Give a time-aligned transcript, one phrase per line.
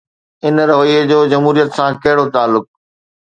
[0.45, 2.65] ان رويي جو جمهوريت سان ڪهڙو تعلق؟